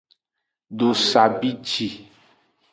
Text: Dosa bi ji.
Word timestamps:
Dosa 0.77 1.23
bi 1.37 1.49
ji. 1.67 1.87